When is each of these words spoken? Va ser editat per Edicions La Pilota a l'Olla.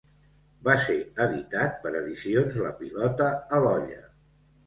Va 0.67 0.73
ser 0.85 0.95
editat 1.25 1.75
per 1.83 1.91
Edicions 1.99 2.57
La 2.63 2.73
Pilota 2.81 3.27
a 3.59 3.63
l'Olla. 3.67 4.01